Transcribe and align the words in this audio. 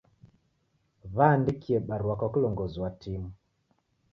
W'aandikie 1.15 1.77
barua 1.79 2.15
kwa 2.19 2.27
kilongozi 2.33 2.77
wa 2.83 2.89
timu. 3.01 3.29